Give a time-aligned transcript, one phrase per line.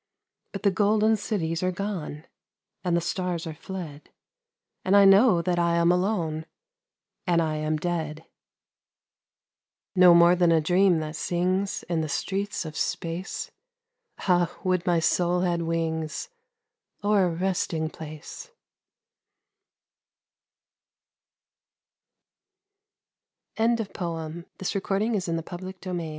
[0.51, 2.25] But the golden cities are gone
[2.83, 4.09] And the stars are fled,
[4.83, 6.47] And I know that I am alone,
[7.27, 8.25] And 1 am dead.
[9.95, 13.51] No more than a dream that sings In the streets of space;
[14.21, 16.29] Ah, would that my soul had wings,
[17.03, 18.49] Or a resting place
[23.57, 25.19] 1 99 THE FAITHFUL POET I'VE
[25.83, 26.09] sung